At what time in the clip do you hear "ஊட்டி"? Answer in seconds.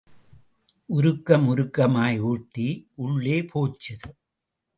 2.21-2.67